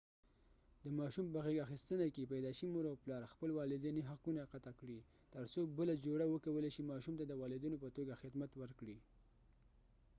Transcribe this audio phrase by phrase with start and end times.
[0.83, 4.99] د ماشوم په غېږ اخیستنه کې پیدایشي مور و پلار خپل والدیني حقونه قطع کړي
[5.33, 8.97] تر څو بله جوړه وکولای شي ماشوم ته د والدینو په توګه خدمت ورکړي